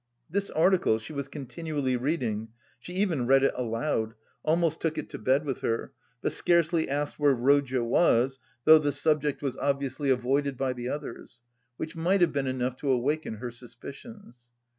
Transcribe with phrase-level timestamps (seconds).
[0.31, 2.47] This article she was continually reading,
[2.79, 5.91] she even read it aloud, almost took it to bed with her,
[6.23, 11.39] but scarcely asked where Rodya was, though the subject was obviously avoided by the others,
[11.77, 14.33] which might have been enough to awaken her suspicions.